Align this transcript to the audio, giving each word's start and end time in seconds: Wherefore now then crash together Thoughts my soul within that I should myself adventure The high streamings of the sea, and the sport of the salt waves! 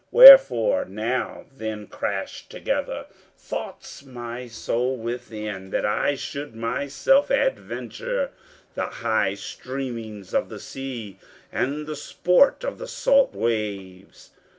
Wherefore 0.09 0.85
now 0.85 1.45
then 1.55 1.85
crash 1.85 2.47
together 2.49 3.05
Thoughts 3.37 4.03
my 4.03 4.47
soul 4.47 4.97
within 4.97 5.69
that 5.69 5.85
I 5.85 6.15
should 6.15 6.55
myself 6.55 7.29
adventure 7.29 8.31
The 8.73 8.87
high 8.87 9.33
streamings 9.35 10.33
of 10.33 10.49
the 10.49 10.59
sea, 10.59 11.19
and 11.51 11.85
the 11.85 11.95
sport 11.95 12.63
of 12.63 12.79
the 12.79 12.87
salt 12.87 13.35
waves! 13.35 14.31